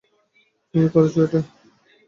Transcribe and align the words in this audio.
তুমি 0.69 0.87
করেছো 0.93 1.19
এটা? 1.25 1.39